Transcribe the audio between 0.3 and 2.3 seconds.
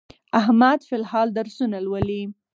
احمد فل الحال درسونه لولي.